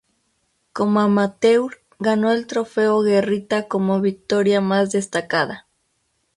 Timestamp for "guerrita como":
3.03-4.01